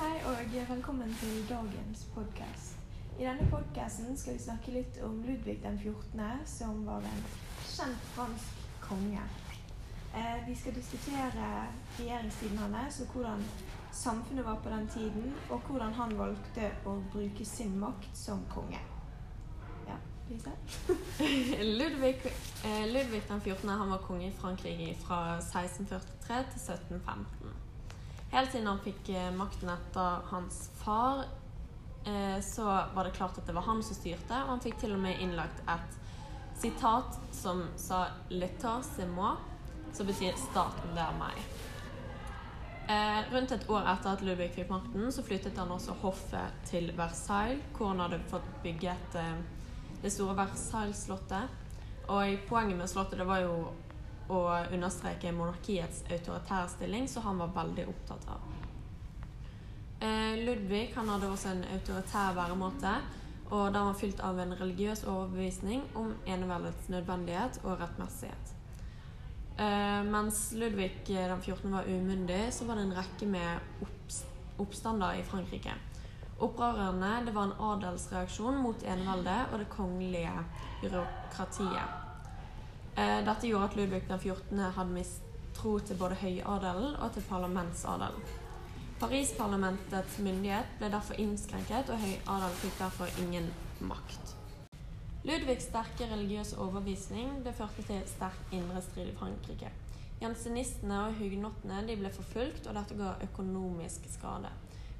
Hei 0.00 0.20
og 0.24 0.68
velkommen 0.68 1.10
til 1.20 1.42
dagens 1.48 2.06
podkast. 2.14 2.78
I 3.18 3.26
denne 3.26 3.44
podkasten 3.50 4.14
skal 4.16 4.38
vi 4.38 4.40
snakke 4.40 4.72
litt 4.72 4.96
om 5.04 5.18
Ludvig 5.26 5.58
den 5.60 5.76
14., 5.76 6.22
som 6.48 6.78
var 6.86 7.04
en 7.04 7.20
kjent 7.68 8.06
fransk 8.14 8.62
konge. 8.80 9.26
Eh, 10.16 10.48
vi 10.48 10.56
skal 10.56 10.78
diskutere 10.78 11.50
regjeringstiden 11.98 12.62
hans 12.64 13.02
og 13.04 13.12
hvordan 13.12 13.44
samfunnet 13.92 14.48
var 14.48 14.62
på 14.64 14.72
den 14.72 14.88
tiden, 14.88 15.34
og 15.50 15.60
hvordan 15.68 15.92
han 15.92 16.18
valgte 16.18 16.72
å 16.88 16.96
bruke 17.12 17.44
sin 17.44 17.76
makt 17.84 18.16
som 18.16 18.40
konge. 18.54 18.80
Ja, 19.84 20.00
Lise? 20.30 20.56
Ludvig, 21.80 22.24
eh, 22.64 22.86
Ludvig 22.88 23.26
den 23.28 23.40
14. 23.40 23.68
Han 23.68 23.92
var 23.92 24.06
konge 24.08 24.30
i 24.32 24.36
Frankrike 24.40 24.94
fra 25.04 25.26
1643 25.44 26.46
til 26.54 26.70
1715. 26.70 27.60
Helt 28.30 28.52
siden 28.52 28.66
han 28.66 28.78
fikk 28.78 29.08
eh, 29.08 29.30
makten 29.34 29.72
etter 29.72 30.26
hans 30.30 30.70
far, 30.78 31.24
eh, 32.06 32.38
så 32.40 32.64
var 32.94 33.04
det 33.04 33.16
klart 33.16 33.38
at 33.38 33.46
det 33.46 33.54
var 33.56 33.66
han 33.66 33.82
som 33.82 33.98
styrte, 33.98 34.36
og 34.44 34.52
han 34.54 34.62
fikk 34.62 34.78
til 34.78 34.94
og 34.94 35.02
med 35.02 35.18
innlagt 35.18 35.64
et 35.66 35.96
sitat 36.60 37.18
som 37.34 37.64
sa 37.76 38.06
'l'état 38.30 38.82
c'est 38.82 39.10
moi', 39.14 39.36
som 39.92 40.06
betyr 40.06 40.32
'staten, 40.36 40.94
det 40.94 41.02
er 41.02 41.18
meg'. 41.18 41.42
Eh, 42.88 43.34
rundt 43.34 43.52
et 43.52 43.70
år 43.70 43.82
etter 43.86 44.12
at 44.12 44.22
Ludvig 44.22 44.54
fikk 44.54 44.70
makten, 44.70 45.12
så 45.12 45.22
flyttet 45.22 45.58
han 45.58 45.70
også 45.70 45.92
hoffet 45.92 46.54
til 46.64 46.92
Versailles, 46.96 47.62
hvor 47.76 47.88
han 47.88 48.00
hadde 48.00 48.22
fått 48.28 48.62
bygget 48.62 49.16
det 50.02 50.12
store 50.12 50.36
Versailles-slottet. 50.36 51.48
Og 52.08 52.38
poenget 52.48 52.78
med 52.78 52.88
slottet 52.88 53.18
det 53.18 53.26
var 53.26 53.38
jo 53.38 53.72
å 54.30 54.40
understreke 54.70 55.32
monarkiets 55.34 56.04
autoritære 56.10 56.68
stilling, 56.76 57.08
som 57.08 57.26
han 57.26 57.42
var 57.42 57.54
veldig 57.56 57.86
opptatt 57.90 58.28
av. 58.30 58.46
Eh, 60.00 60.38
Ludvig 60.44 60.92
han 60.94 61.10
hadde 61.12 61.28
også 61.28 61.50
en 61.50 61.64
autoritær 61.74 62.36
væremåte, 62.38 62.94
og 63.50 63.72
den 63.74 63.90
var 63.90 63.98
fylt 63.98 64.22
av 64.24 64.38
en 64.38 64.54
religiøs 64.56 65.02
overbevisning 65.04 65.82
om 65.98 66.14
eneveldets 66.26 66.88
nødvendighet 66.88 67.60
og 67.64 67.82
rettmessighet. 67.82 68.54
Eh, 69.60 70.00
mens 70.08 70.52
Ludvig 70.56 70.92
den 71.06 71.42
14. 71.42 71.72
var 71.72 71.88
umyndig, 71.88 72.52
så 72.52 72.64
var 72.64 72.78
det 72.78 72.88
en 72.88 72.96
rekke 72.96 73.26
med 73.26 73.84
oppstander 74.58 75.18
i 75.20 75.24
Frankrike. 75.26 75.74
Opprørerne 76.40 77.18
det 77.26 77.34
var 77.36 77.50
en 77.50 77.58
adelsreaksjon 77.74 78.62
mot 78.62 78.82
eneveldet 78.82 79.52
og 79.52 79.58
det 79.60 79.68
kongelige 79.68 80.32
byråkratiet. 80.80 82.09
Eh, 83.00 83.24
dette 83.24 83.48
gjorde 83.48 83.70
at 83.70 83.76
Ludvig 83.78 84.02
den 84.08 84.18
14. 84.18 84.58
hadde 84.76 84.92
mistro 84.92 85.78
til 85.78 85.96
både 85.96 86.18
høyadelen 86.20 86.98
og 87.00 87.12
til 87.14 87.24
parlamentsadelen. 87.28 88.26
Paris-parlamentets 89.00 90.18
myndighet 90.20 90.74
ble 90.76 90.90
derfor 90.92 91.16
innskrenket, 91.22 91.88
og 91.88 92.02
høyadelen 92.02 92.58
fikk 92.60 92.76
derfor 92.82 93.22
ingen 93.22 93.48
makt. 93.80 94.34
Ludvigs 95.24 95.70
sterke 95.70 96.10
religiøse 96.12 96.58
overbevisning 96.60 97.40
førte 97.56 97.86
til 97.88 98.04
sterk 98.12 98.52
indre 98.52 98.82
strid 98.84 99.08
i 99.08 99.16
Frankrike. 99.16 99.72
Jansenistene 100.20 101.00
og 101.06 101.16
hugenottene 101.16 101.96
ble 101.96 102.12
forfulgt, 102.12 102.66
og 102.68 102.76
dette 102.76 102.98
ga 103.00 103.14
økonomisk 103.30 104.10
skade. 104.12 104.52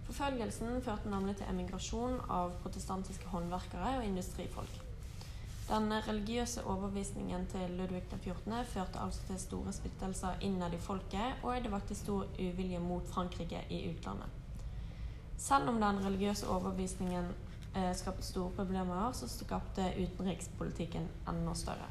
Forfølgelsen 0.09 0.81
førte 0.83 1.12
nemlig 1.12 1.37
til 1.37 1.53
emigrasjon 1.53 2.23
av 2.31 2.56
protestantiske 2.65 3.28
håndverkere 3.28 3.98
og 3.98 4.09
industrifolk. 4.09 4.89
Den 5.70 5.92
religiøse 5.92 6.64
overbevisningen 6.66 7.46
til 7.46 7.70
Ludvig 7.78 8.02
14. 8.20 8.52
førte 8.64 8.98
altså 8.98 9.20
til 9.26 9.38
store 9.38 9.72
splittelser 9.72 10.40
innad 10.40 10.72
i 10.74 10.78
folket, 10.78 11.36
og 11.42 11.60
det 11.62 11.70
vakte 11.70 11.94
stor 11.94 12.26
uvilje 12.38 12.78
mot 12.78 13.06
Frankrike 13.08 13.60
i 13.70 13.78
utlandet. 13.91 14.26
Selv 15.36 15.68
om 15.68 15.78
den 15.80 16.04
religiøse 16.06 16.48
overbevisningen 16.48 17.28
eh, 17.76 17.94
skapte 17.94 18.26
store 18.26 18.50
problemer, 18.50 19.12
så 19.12 19.28
skapte 19.28 19.92
utenrikspolitikken 20.02 21.06
enda 21.28 21.54
større. 21.54 21.86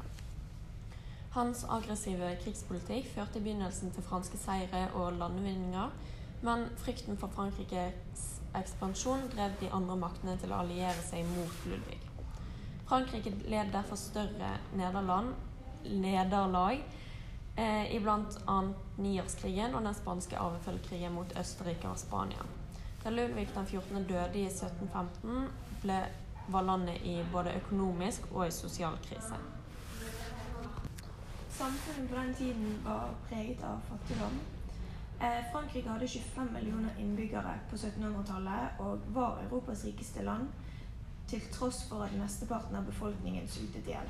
Hans 1.30 1.64
aggressive 1.64 2.36
krigspolitikk 2.44 3.08
førte 3.14 3.38
i 3.38 3.42
begynnelsen 3.42 3.90
til 3.90 4.02
franske 4.02 4.36
seire 4.36 4.90
og 4.92 5.12
landevinninger, 5.12 5.90
men 6.42 6.68
frykten 6.76 7.16
for 7.16 7.32
Frankrikes 7.32 8.28
ekspansjon 8.60 9.28
drev 9.32 9.56
de 9.60 9.72
andre 9.72 9.96
maktene 9.96 10.36
til 10.36 10.52
å 10.52 10.60
alliere 10.66 11.08
seg 11.08 11.24
mot 11.32 11.66
Ludvig. 11.72 12.09
Frankrike 12.90 13.30
led 13.46 13.72
derfor 13.72 13.96
større 13.96 14.58
nederland, 14.74 15.34
nederlag 15.84 16.80
eh, 17.56 17.94
i 17.94 18.00
bl.a. 18.00 18.62
niårskrigen 18.98 19.74
og 19.78 19.84
den 19.84 19.94
spanske 19.94 20.38
arvefølgekrigen 20.38 21.12
mot 21.14 21.30
Østerrike 21.38 21.86
og 21.86 21.98
Spania. 21.98 22.42
Da 23.04 23.12
Ludvig 23.14 23.46
den 23.54 23.66
14. 23.66 24.02
døde 24.08 24.40
i 24.40 24.42
1715, 24.48 25.46
ble, 25.82 25.98
var 26.48 26.66
landet 26.66 27.06
i 27.06 27.14
både 27.32 27.52
økonomisk 27.60 28.26
og 28.32 28.48
i 28.48 28.50
sosial 28.50 28.98
krise. 29.04 29.38
Samfunnet 31.50 32.10
på 32.10 32.16
den 32.16 32.34
tiden 32.34 32.74
var 32.84 33.14
preget 33.28 33.62
av 33.70 33.78
fattigdom. 33.86 34.40
Eh, 35.20 35.38
Frankrike 35.52 35.94
hadde 35.94 36.08
25 36.08 36.50
millioner 36.58 36.98
innbyggere 36.98 37.54
på 37.70 37.76
1700-tallet 37.76 38.82
og 38.82 39.06
var 39.14 39.38
Europas 39.46 39.84
rikeste 39.86 40.26
land 40.26 40.50
til 41.30 41.42
tross 41.54 41.84
for 41.88 42.02
at 42.02 42.14
mesteparten 42.18 42.76
av 42.76 42.88
befolkningen 42.90 43.48
sultet 43.48 43.86
i 43.86 43.94
hjel. 43.94 44.08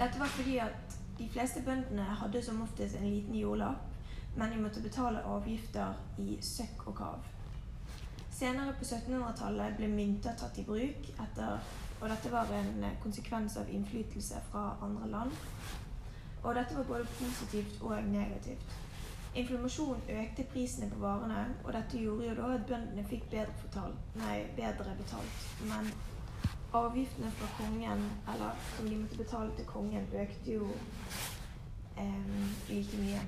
Dette 0.00 0.18
var 0.18 0.32
fordi 0.34 0.56
at 0.58 0.96
de 1.18 1.28
fleste 1.30 1.62
bøndene 1.62 2.06
hadde 2.22 2.42
som 2.42 2.62
oftest 2.62 2.96
en 2.98 3.10
liten 3.10 3.36
jordlapp, 3.38 3.86
men 4.36 4.50
de 4.50 4.62
måtte 4.62 4.82
betale 4.82 5.22
avgifter 5.26 5.94
i 6.18 6.38
søkk 6.42 6.86
og 6.86 6.96
kav. 7.02 7.30
Senere 8.30 8.72
på 8.78 8.86
1700-tallet 8.86 9.76
ble 9.76 9.88
mynter 9.92 10.36
tatt 10.40 10.58
i 10.58 10.64
bruk, 10.64 11.10
etter, 11.22 11.58
og 12.00 12.06
dette 12.08 12.32
var 12.32 12.50
en 12.56 12.86
konsekvens 13.02 13.58
av 13.60 13.68
innflytelse 13.70 14.40
fra 14.50 14.70
andre 14.82 15.10
land. 15.12 15.34
Og 16.42 16.54
dette 16.56 16.76
var 16.78 16.88
både 16.88 17.10
positivt 17.18 17.82
og 17.82 17.98
negativt. 18.08 18.78
Inflammasjon 19.34 20.00
økte 20.10 20.44
prisene 20.50 20.88
på 20.90 20.98
varene, 20.98 21.44
og 21.64 21.72
dette 21.72 21.98
gjorde 22.02 22.26
jo 22.26 22.34
da 22.34 22.48
at 22.56 22.64
bøndene 22.66 23.04
fikk 23.06 23.28
bedre, 23.30 23.52
fortalt, 23.62 24.16
nei, 24.18 24.40
bedre 24.56 24.94
betalt. 24.98 25.44
Men 25.70 25.92
avgiftene 26.74 27.30
fra 27.38 27.50
kongen, 27.58 28.02
eller 28.32 28.58
som 28.72 28.88
de 28.90 28.98
måtte 28.98 29.20
betale 29.20 29.54
til 29.56 29.68
kongen, 29.70 30.08
økte 30.24 30.56
jo 30.56 30.72
eh, 31.96 32.34
like 32.68 33.04
mye. 33.04 33.22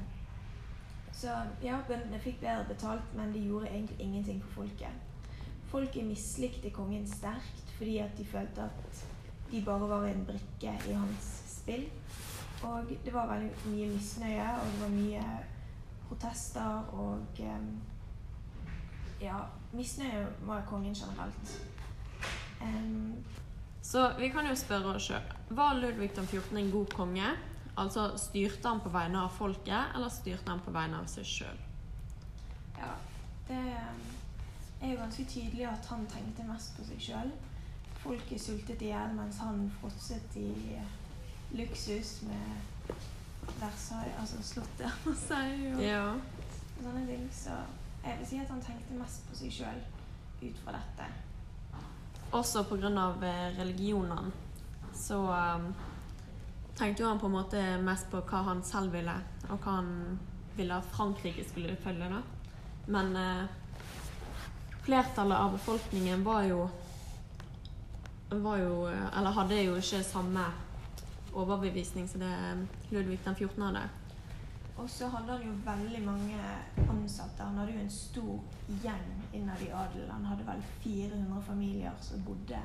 Så 1.22 1.38
ja, 1.62 1.78
bøndene 1.86 2.18
fikk 2.18 2.40
bedre 2.40 2.66
betalt, 2.72 3.14
men 3.14 3.30
de 3.34 3.46
gjorde 3.46 3.70
egentlig 3.70 4.00
ingenting 4.00 4.42
for 4.42 4.62
folket. 4.62 5.08
Folket 5.70 6.04
mislikte 6.04 6.70
kongen 6.74 7.06
sterkt 7.08 7.70
fordi 7.78 7.96
at 7.98 8.18
de 8.18 8.24
følte 8.26 8.62
at 8.62 9.06
de 9.50 9.62
bare 9.64 9.88
var 9.88 10.04
en 10.06 10.26
brikke 10.26 10.74
i 10.90 10.92
hans 10.92 11.30
spill. 11.48 11.86
Og 12.62 12.90
det 13.04 13.14
var 13.14 13.30
veldig 13.30 13.50
mye 13.70 13.88
misnøye, 13.94 14.50
og 14.58 14.66
det 14.66 14.80
var 14.82 14.94
mye 14.98 15.22
protester 16.12 16.88
og 16.92 17.40
ja, 19.20 19.38
misnøye 19.72 20.26
med 20.44 20.66
kongen 20.68 20.94
generelt. 20.94 21.54
Um, 22.60 23.24
så 23.82 24.12
vi 24.18 24.28
kan 24.28 24.46
jo 24.46 24.54
spørre 24.54 24.94
oss 24.94 25.08
sjøl. 25.08 25.32
Var 25.50 25.74
Ludvig 25.74 26.10
den 26.16 26.26
14. 26.26 26.56
en 26.56 26.70
god 26.70 26.86
konge? 26.86 27.30
Altså 27.76 28.12
Styrte 28.16 28.68
han 28.68 28.80
på 28.80 28.92
vegne 28.92 29.22
av 29.24 29.30
folket, 29.32 29.94
eller 29.94 30.08
styrte 30.08 30.50
han 30.50 30.60
på 30.60 30.74
vegne 30.74 31.00
av 31.00 31.08
seg 31.08 31.24
sjøl? 31.24 31.62
Ja, 32.76 32.92
det 33.48 33.62
er 34.82 34.92
jo 34.92 34.98
ganske 35.00 35.24
tydelig 35.24 35.64
at 35.70 35.88
han 35.88 36.04
tenkte 36.12 36.44
mest 36.46 36.76
på 36.76 36.84
seg 36.84 37.00
sjøl. 37.00 37.32
Folket 38.02 38.42
sultet 38.42 38.82
i 38.82 38.90
hjel 38.92 39.16
mens 39.16 39.40
han 39.40 39.64
fråtset 39.80 40.36
i 40.36 40.52
luksus 41.56 42.20
med 42.28 42.94
Versailles, 43.60 44.14
altså 44.20 44.42
slottet 44.42 45.06
Versailles 45.06 45.76
og 45.76 45.82
ja. 45.82 46.04
sånne 46.82 47.06
ting. 47.06 47.26
Så 47.34 47.56
jeg 48.04 48.18
vil 48.18 48.28
si 48.28 48.40
at 48.42 48.50
han 48.50 48.62
tenkte 48.64 48.98
mest 48.98 49.26
på 49.28 49.38
seg 49.38 49.54
sjøl 49.54 49.80
ut 50.42 50.62
fra 50.64 50.74
dette. 50.76 51.08
Også 52.32 52.64
pga. 52.66 52.90
Eh, 53.28 53.58
religionene 53.58 54.32
så 54.96 55.18
um, 55.30 55.72
tenkte 56.76 57.02
jo 57.02 57.08
han 57.08 57.20
på 57.20 57.28
en 57.28 57.36
måte 57.36 57.62
mest 57.84 58.10
på 58.12 58.20
hva 58.28 58.42
han 58.50 58.62
selv 58.64 58.92
ville, 58.92 59.14
og 59.48 59.58
hva 59.58 59.78
han 59.78 60.18
ville 60.56 60.76
at 60.76 60.88
Frankrike 60.92 61.44
skulle 61.48 61.76
følge. 61.80 62.08
da. 62.12 62.22
Men 62.92 63.16
uh, 63.16 63.44
flertallet 64.84 65.38
av 65.38 65.56
befolkningen 65.56 66.24
var 66.24 66.48
jo 66.48 66.62
var 68.32 68.56
jo 68.56 68.88
Eller 68.88 69.34
hadde 69.36 69.58
jo 69.60 69.74
ikke 69.76 70.02
samme 70.02 70.44
overbevisning 71.32 72.08
som 72.08 72.20
det 72.20 72.32
Ludvig 72.90 73.18
den 73.24 73.34
14. 73.34 73.62
hadde. 73.62 73.88
Og 74.76 74.90
så 74.90 75.08
hadde 75.08 75.32
han 75.32 75.44
jo 75.46 75.52
veldig 75.64 76.02
mange 76.04 76.38
ansatte. 76.90 77.44
Han 77.44 77.58
hadde 77.60 77.72
jo 77.72 77.84
en 77.84 77.90
stor 77.90 78.40
gjeng 78.82 79.08
innad 79.32 79.60
i 79.62 79.70
adelen. 79.70 80.10
Han 80.10 80.24
hadde 80.24 80.46
vel 80.46 80.62
400 80.82 81.42
familier 81.46 81.92
som 82.00 82.24
bodde 82.24 82.60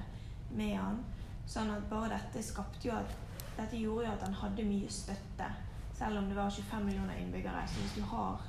med 0.56 0.78
han. 0.78 1.02
Sånn 1.48 1.72
at 1.72 1.88
bare 1.92 2.16
dette 2.16 2.44
skapte 2.44 2.90
jo 2.90 2.96
at 2.98 3.16
Dette 3.58 3.78
gjorde 3.81 4.04
jo 4.06 4.12
at 4.12 4.22
han 4.22 4.36
hadde 4.38 4.64
mye 4.69 4.90
støtte, 4.94 5.46
selv 5.98 6.19
om 6.19 6.28
det 6.30 6.36
var 6.38 6.52
25 6.54 6.84
millioner 6.86 7.18
innbyggere. 7.18 7.64
Så 7.66 7.80
hvis 7.81 7.96
du 7.96 8.04
har 8.12 8.44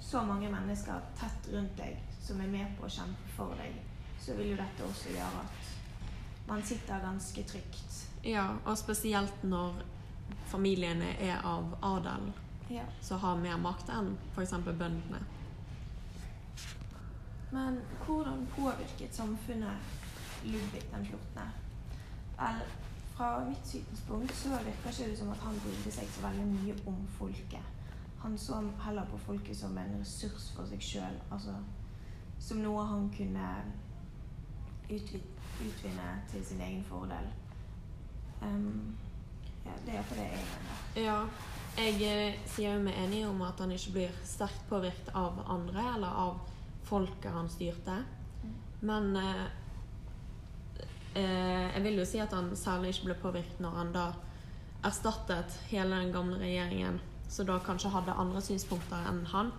så 0.00 0.22
mange 0.22 0.46
mennesker 0.52 1.00
tett 1.18 1.48
rundt 1.50 1.74
deg, 1.78 1.98
som 2.22 2.38
er 2.40 2.52
med 2.52 2.76
på 2.78 2.86
å 2.86 2.92
kjempe 2.96 3.34
for 3.34 3.58
deg, 3.58 3.74
så 4.22 4.36
vil 4.38 4.52
jo 4.52 4.60
dette 4.60 4.86
også 4.86 5.10
gjøre 5.10 5.42
at 5.42 5.72
man 6.46 6.62
sitter 6.62 7.02
ganske 7.02 7.42
trygt. 7.50 8.13
Ja, 8.24 8.46
og 8.64 8.78
spesielt 8.78 9.44
når 9.44 9.82
familiene 10.48 11.10
er 11.20 11.42
av 11.44 11.76
adel, 11.82 12.32
Ja. 12.70 12.84
som 13.00 13.20
har 13.20 13.36
mer 13.36 13.56
makt 13.56 13.90
enn 13.92 14.16
f.eks. 14.34 14.50
bøndene. 14.64 15.20
Men 17.52 17.80
hvordan 18.06 18.46
påvirket 18.56 19.14
samfunnet 19.14 19.76
Ludvig 20.44 20.82
den 20.92 21.04
14.? 21.06 21.52
Vel, 22.38 22.62
fra 23.16 23.44
mitt 23.48 23.66
synspunkt 23.66 24.34
så 24.34 24.48
virker 24.48 24.90
ikke 24.90 25.10
det 25.10 25.18
som 25.18 25.30
at 25.30 25.38
han 25.38 25.60
brydde 25.62 25.92
seg 25.92 26.08
så 26.10 26.24
veldig 26.26 26.46
mye 26.46 26.74
om 26.86 27.06
folket. 27.18 27.62
Han 28.24 28.38
så 28.38 28.58
heller 28.84 29.04
på 29.10 29.18
folket 29.18 29.56
som 29.56 29.78
en 29.78 30.00
ressurs 30.00 30.50
for 30.56 30.66
seg 30.66 30.82
sjøl, 30.82 31.20
altså 31.30 31.54
som 32.40 32.58
noe 32.64 32.82
han 32.86 33.10
kunne 33.16 33.48
utvinne 34.90 36.08
til 36.30 36.44
sin 36.44 36.60
egen 36.60 36.84
fordel. 36.84 37.28
Em, 38.44 38.96
ja, 39.64 39.74
det 39.84 39.92
er 39.92 39.98
iallfall 39.98 40.20
det 40.20 40.28
jeg 40.28 40.44
mener. 40.44 40.80
Ja, 41.04 41.18
jeg 41.74 42.02
eh, 42.06 42.40
sier 42.54 42.76
jo 42.76 42.84
vi 42.84 42.92
er 42.92 43.06
enige 43.06 43.28
om 43.28 43.40
at 43.42 43.60
han 43.62 43.72
ikke 43.74 43.96
blir 43.96 44.18
sterkt 44.28 44.68
påvirket 44.70 45.10
av 45.18 45.40
andre 45.50 45.86
eller 45.96 46.20
av 46.24 46.36
folket 46.86 47.32
han 47.32 47.50
styrte. 47.50 47.96
Men 48.84 49.16
eh, 49.16 49.44
eh, 51.14 51.74
jeg 51.74 51.82
vil 51.86 51.98
jo 51.98 52.06
si 52.08 52.20
at 52.22 52.36
han 52.36 52.52
særlig 52.58 52.94
ikke 52.94 53.10
ble 53.10 53.18
påvirket 53.22 53.64
når 53.64 53.80
han 53.80 53.92
da 53.96 54.06
erstattet 54.84 55.58
hele 55.70 55.96
den 55.96 56.12
gamle 56.12 56.38
regjeringen, 56.38 57.00
så 57.28 57.46
da 57.48 57.56
kanskje 57.64 57.92
hadde 57.94 58.16
andre 58.20 58.42
synspunkter 58.44 59.08
enn 59.08 59.24
han. 59.32 59.52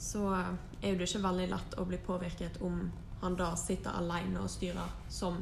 Så 0.00 0.24
eh, 0.34 0.52
er 0.82 0.94
jo 0.94 1.00
det 1.00 1.10
ikke 1.10 1.26
veldig 1.28 1.48
lett 1.52 1.78
å 1.78 1.86
bli 1.86 2.00
påvirket 2.02 2.60
om 2.64 2.86
han 3.22 3.36
da 3.38 3.52
sitter 3.54 3.94
alene 3.94 4.40
og 4.42 4.50
styrer 4.50 4.96
som 5.12 5.36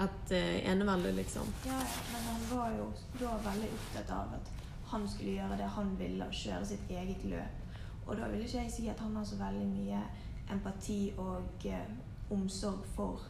et 0.00 0.32
eh, 0.32 0.70
enevelde, 0.72 1.12
liksom. 1.12 1.48
Ja, 1.66 1.80
men 2.12 2.28
han 2.28 2.44
var 2.50 2.70
jo 2.76 2.88
da 3.20 3.36
veldig 3.50 3.68
opptatt 3.76 4.10
av 4.10 4.36
at 4.38 4.52
han 4.92 5.08
skulle 5.08 5.36
gjøre 5.38 5.58
det 5.60 5.68
han 5.76 5.92
ville, 5.98 6.26
og 6.26 6.36
kjøre 6.36 6.66
sitt 6.66 6.90
eget 6.90 7.24
løp. 7.24 7.76
Og 8.06 8.16
da 8.18 8.28
vil 8.28 8.44
ikke 8.44 8.64
jeg 8.64 8.72
si 8.72 8.88
at 8.90 9.00
han 9.00 9.16
har 9.16 9.24
så 9.24 9.38
veldig 9.40 9.68
mye 9.70 10.00
empati 10.52 11.12
og 11.22 11.66
eh, 11.68 11.92
omsorg 12.32 12.86
for 12.96 13.22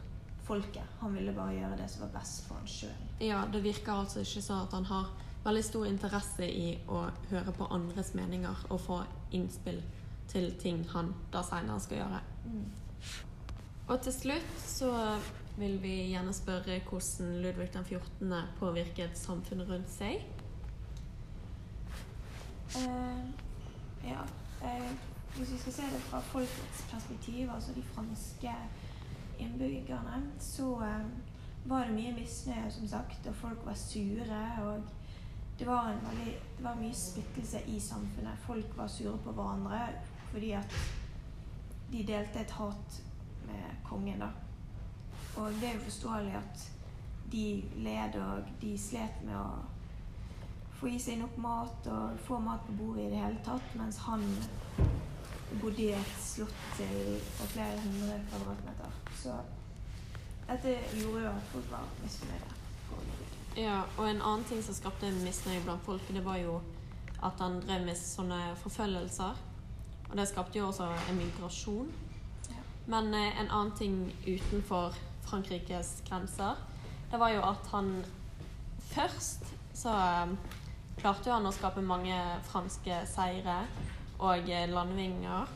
folket. 0.43 0.83
Han 0.99 1.13
ville 1.15 1.33
bare 1.33 1.55
gjøre 1.55 1.77
det 1.79 1.89
som 1.91 2.07
var 2.07 2.15
best 2.19 2.47
for 2.47 2.59
han 2.59 2.67
sjøl. 2.67 2.95
Ja, 3.23 3.43
det 3.51 3.63
virker 3.63 3.93
altså 4.03 4.23
ikke 4.23 4.43
sånn 4.43 4.65
at 4.65 4.75
han 4.75 4.87
har 4.89 5.11
veldig 5.43 5.63
stor 5.65 5.85
interesse 5.87 6.47
i 6.47 6.73
å 6.87 7.05
høre 7.31 7.53
på 7.55 7.67
andres 7.75 8.13
meninger 8.15 8.65
og 8.69 8.81
få 8.81 9.01
innspill 9.35 9.81
til 10.31 10.53
ting 10.59 10.83
han 10.93 11.11
da 11.31 11.43
senere 11.45 11.79
skal 11.83 11.99
gjøre. 11.99 12.21
Mm. 12.47 12.65
Og 13.91 13.97
til 14.03 14.15
slutt 14.15 14.59
så 14.63 14.91
vil 15.57 15.81
vi 15.81 15.95
gjerne 16.09 16.33
spørre 16.33 16.79
hvordan 16.89 17.41
Ludvig 17.41 17.73
den 17.73 17.85
14. 17.85 18.33
påvirket 18.59 19.17
samfunnet 19.17 19.69
rundt 19.69 19.89
seg. 19.89 20.23
Uh, 22.75 23.29
ja. 24.03 24.23
Uh, 24.63 24.91
hvis 25.37 25.51
vi 25.51 25.57
skal 25.57 25.73
se 25.73 25.81
det 25.93 26.01
fra 26.07 26.19
folkets 26.19 26.87
perspektiv, 26.91 27.49
altså 27.53 27.73
de 27.75 27.83
franske 27.83 28.55
innbyggerne, 29.39 30.23
så 30.39 30.63
uh, 30.63 31.05
var 31.65 31.85
det 31.85 31.93
mye 31.93 32.13
misnøye, 32.13 32.71
som 32.71 32.87
sagt, 32.87 33.27
og 33.27 33.35
folk 33.35 33.65
var 33.65 33.73
sure. 33.73 34.43
og 34.61 34.83
det 35.59 35.67
var, 35.67 35.85
veldig, 35.85 36.33
det 36.57 36.63
var 36.63 36.75
mye 36.75 36.93
splittelse 36.93 37.61
i 37.67 37.79
samfunnet. 37.79 38.39
Folk 38.45 38.77
var 38.77 38.87
sure 38.87 39.17
på 39.17 39.31
hverandre 39.31 39.87
fordi 40.31 40.51
at 40.51 40.75
de 41.91 41.99
delte 42.07 42.39
et 42.41 42.51
hat 42.51 43.03
med 43.45 43.75
kongen. 43.83 44.19
da. 44.19 44.42
Og 45.37 45.53
det 45.61 45.69
er 45.69 45.73
jo 45.73 45.85
forståelig 45.87 46.35
at 46.37 46.71
de 47.31 47.63
led 47.75 48.15
og 48.21 48.49
de 48.61 48.73
slet 48.77 49.23
med 49.25 49.35
å 49.35 49.47
få 50.77 50.91
i 50.91 50.99
seg 51.01 51.17
nok 51.21 51.37
mat 51.41 51.87
og 51.89 52.19
få 52.27 52.37
mat 52.43 52.65
på 52.67 52.75
bordet 52.77 53.07
i 53.07 53.11
det 53.13 53.21
hele 53.23 53.39
tatt, 53.45 53.75
mens 53.79 53.97
han 54.05 54.25
bodde 55.61 55.81
i 55.81 55.93
et 55.95 56.15
slott 56.21 56.65
til 56.77 57.19
på 57.37 57.47
flere 57.53 57.79
hundre 57.85 58.19
kvadratmeter. 58.29 58.97
Så 59.21 59.37
dette 60.49 60.75
gjorde 60.99 61.23
jo 61.23 61.31
at 61.31 61.49
folk 61.53 61.71
var 61.71 61.87
misfornøyde. 62.03 62.59
Ja, 63.57 63.81
og 63.97 64.09
en 64.09 64.21
annen 64.21 64.45
ting 64.49 64.63
som 64.65 64.75
skapte 64.75 65.11
misnøye 65.23 65.61
blant 65.63 65.85
folk, 65.85 66.07
det 66.09 66.25
var 66.25 66.37
jo 66.41 66.59
at 67.23 67.39
han 67.39 67.59
drev 67.61 67.85
med 67.85 67.97
sånne 67.97 68.39
forfølgelser. 68.59 69.41
Og 70.09 70.17
det 70.17 70.27
skapte 70.29 70.59
jo 70.59 70.67
også 70.67 70.89
en 71.09 71.17
migrasjon. 71.17 71.91
Ja. 72.49 72.63
Men 72.87 73.13
eh, 73.13 73.41
en 73.41 73.49
annen 73.49 73.71
ting 73.77 73.95
utenfor 74.27 74.97
Frankrikes 75.25 75.95
grenser, 76.07 76.59
det 77.11 77.19
var 77.21 77.33
jo 77.33 77.43
at 77.45 77.67
han 77.71 77.95
først 78.93 79.45
så 79.77 79.93
eh, 79.93 80.35
klarte 80.99 81.29
jo 81.29 81.35
han 81.35 81.49
å 81.49 81.53
skape 81.53 81.81
mange 81.85 82.17
franske 82.47 83.03
seire 83.09 83.63
og 84.23 84.49
landvinger. 84.69 85.49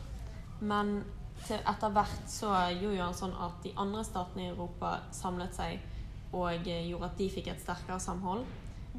Men 0.60 1.00
etter 1.48 1.94
hvert 1.94 2.30
så 2.30 2.52
gjorde 2.74 3.04
han 3.04 3.18
sånn 3.18 3.36
at 3.46 3.62
de 3.64 3.74
andre 3.78 4.04
statene 4.06 4.48
i 4.48 4.50
Europa 4.52 4.98
samlet 5.16 5.54
seg 5.56 6.34
og 6.36 6.68
eh, 6.68 6.88
gjorde 6.90 7.12
at 7.12 7.20
de 7.20 7.30
fikk 7.32 7.52
et 7.54 7.62
sterkere 7.62 8.00
samhold. 8.04 8.46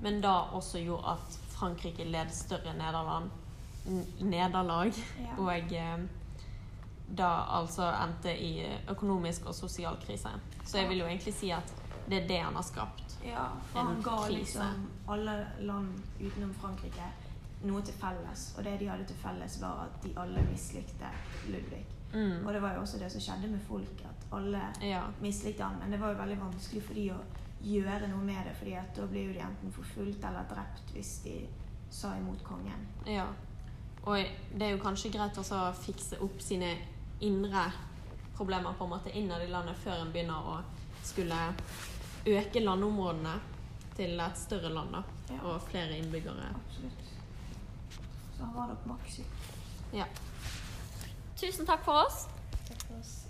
Men 0.03 0.23
da 0.23 0.35
også 0.55 0.81
gjorde 0.83 1.17
at 1.17 1.39
Frankrike 1.57 2.07
led 2.07 2.31
større 2.33 2.75
nederland, 2.79 3.31
nederlag. 4.21 4.95
Ja. 5.19 5.35
Og 5.43 5.75
eh, 5.75 6.07
da 7.17 7.29
altså 7.59 7.87
endte 8.05 8.33
i 8.37 8.67
økonomisk 8.91 9.47
og 9.47 9.55
sosial 9.55 9.97
krise. 10.07 10.29
Så 10.65 10.79
jeg 10.79 10.89
vil 10.89 10.99
jo 10.99 11.07
egentlig 11.07 11.35
si 11.35 11.51
at 11.51 11.75
det 12.09 12.23
er 12.23 12.29
det 12.29 12.41
han 12.43 12.55
har 12.55 12.63
skapt. 12.63 13.17
Ja, 13.25 13.47
for 13.73 13.81
han 13.81 14.03
ga 14.03 14.17
krise. 14.27 14.33
liksom 14.39 14.91
alle 15.09 15.47
land 15.61 16.03
utenom 16.21 16.55
Frankrike 16.55 17.09
noe 17.65 17.83
til 17.83 17.95
felles. 17.95 18.55
Og 18.59 18.65
det 18.65 18.77
de 18.81 18.89
hadde 18.89 19.05
til 19.09 19.17
felles, 19.17 19.61
var 19.61 19.87
at 19.89 20.03
de 20.05 20.13
alle 20.17 20.45
mislikte 20.51 21.09
Ludvig. 21.49 21.85
Mm. 22.15 22.47
Og 22.47 22.53
det 22.55 22.63
var 22.63 22.75
jo 22.75 22.81
også 22.81 22.99
det 22.99 23.11
som 23.13 23.21
skjedde 23.21 23.49
med 23.51 23.61
folk, 23.69 24.05
at 24.05 24.27
alle 24.33 24.63
Ja. 24.83 25.03
mislikte 25.21 25.63
han. 25.65 25.79
Men 25.81 25.91
det 25.93 26.01
var 26.01 26.09
jo 26.13 26.23
veldig 26.23 26.41
vanskelig 26.41 26.83
for 26.83 26.95
de 26.95 27.11
å 27.13 27.19
gjøre 27.63 28.09
noe 28.09 28.25
med 28.25 28.45
det, 28.47 28.55
fordi 28.57 28.73
at 28.79 28.95
da 28.97 29.07
blir 29.07 29.27
jo 29.27 29.33
de 29.33 29.41
enten 29.41 29.73
forfulgt 29.73 30.25
eller 30.25 30.45
drept 30.49 30.93
hvis 30.93 31.19
de 31.25 31.47
sa 31.91 32.15
imot 32.17 32.45
kongen. 32.45 32.87
Ja. 33.07 33.27
Og 34.07 34.17
det 34.59 34.63
er 34.63 34.71
jo 34.71 34.83
kanskje 34.83 35.11
greit 35.13 35.37
å 35.39 35.73
fikse 35.75 36.21
opp 36.23 36.41
sine 36.41 36.77
indre 37.21 37.73
problemer 38.37 38.73
på 38.79 38.85
en 38.85 38.91
måte 38.91 39.11
innad 39.19 39.43
i 39.43 39.47
landet 39.51 39.77
før 39.83 40.03
en 40.05 40.13
begynner 40.13 40.35
å 40.53 40.59
skulle 41.05 41.39
øke 42.27 42.61
landområdene 42.63 43.33
til 43.97 44.21
et 44.21 44.39
større 44.39 44.71
land 44.71 44.93
da, 44.95 45.03
Ja. 45.31 45.41
og 45.43 45.63
flere 45.71 45.99
innbyggere. 45.99 46.53
Absolutt. 46.55 47.05
Så 48.37 48.45
han 48.45 48.55
var 48.55 48.67
nok 48.69 48.87
maks. 48.87 49.21
Ja. 49.93 50.05
Tusen 51.37 51.67
takk 51.67 51.83
for 51.85 52.05
oss. 52.07 52.27
Takk 52.69 52.83
for 52.87 52.99
oss. 53.01 53.28